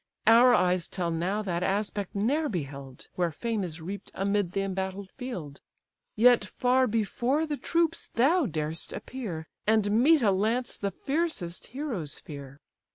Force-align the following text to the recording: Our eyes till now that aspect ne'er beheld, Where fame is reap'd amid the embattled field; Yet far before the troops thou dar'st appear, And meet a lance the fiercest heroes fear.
Our 0.25 0.55
eyes 0.55 0.87
till 0.87 1.11
now 1.11 1.43
that 1.43 1.61
aspect 1.61 2.15
ne'er 2.15 2.49
beheld, 2.49 3.07
Where 3.13 3.31
fame 3.31 3.63
is 3.63 3.79
reap'd 3.81 4.09
amid 4.15 4.53
the 4.53 4.61
embattled 4.61 5.11
field; 5.11 5.61
Yet 6.15 6.43
far 6.43 6.87
before 6.87 7.45
the 7.45 7.55
troops 7.57 8.07
thou 8.07 8.47
dar'st 8.47 8.93
appear, 8.93 9.47
And 9.67 9.91
meet 10.01 10.23
a 10.23 10.31
lance 10.31 10.75
the 10.75 10.89
fiercest 10.89 11.67
heroes 11.67 12.17
fear. 12.17 12.61